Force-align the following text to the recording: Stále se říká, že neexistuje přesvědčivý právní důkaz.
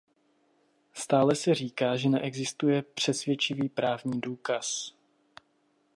Stále 0.93 1.35
se 1.35 1.53
říká, 1.55 1.95
že 1.97 2.09
neexistuje 2.09 2.81
přesvědčivý 2.81 3.69
právní 3.69 4.21
důkaz. 4.21 4.93